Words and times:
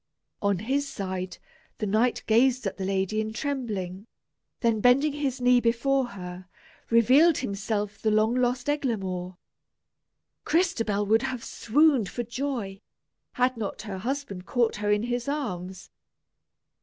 On 0.41 0.57
his 0.57 0.87
side, 0.89 1.37
the 1.77 1.85
knight 1.85 2.23
gazed 2.25 2.65
at 2.65 2.77
the 2.77 2.85
lady 2.85 3.21
in 3.21 3.33
trembling, 3.33 4.07
then 4.61 4.79
bending 4.81 5.13
his 5.13 5.39
knee 5.39 5.59
before 5.61 6.05
her, 6.17 6.47
revealed 6.89 7.37
himself 7.37 7.99
the 8.01 8.09
long 8.09 8.33
lost 8.33 8.67
Eglamour. 8.67 9.37
Crystabell 10.43 11.05
would 11.05 11.21
have 11.21 11.43
swooned 11.43 12.09
for 12.09 12.23
joy, 12.23 12.81
had 13.33 13.57
not 13.57 13.83
her 13.83 13.99
husband 13.99 14.47
caught 14.47 14.77
her 14.77 14.91
in 14.91 15.03
his 15.03 15.27
arms. 15.29 15.91